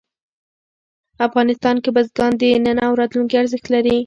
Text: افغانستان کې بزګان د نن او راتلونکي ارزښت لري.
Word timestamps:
افغانستان 1.27 1.75
کې 1.83 1.89
بزګان 1.95 2.31
د 2.39 2.43
نن 2.65 2.77
او 2.85 2.91
راتلونکي 3.01 3.35
ارزښت 3.41 3.65
لري. 3.73 3.97